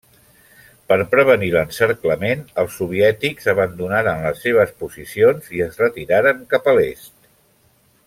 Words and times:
Per 0.91 0.95
prevenir 1.11 1.49
l'encerclament, 1.55 2.41
els 2.63 2.79
soviètics 2.81 3.51
abandonaren 3.55 4.25
les 4.29 4.43
seves 4.47 4.75
posicions 4.83 5.55
i 5.59 5.63
es 5.71 5.81
retiraren 5.87 6.45
cap 6.57 6.73
a 6.75 6.79
l'est. 6.81 7.17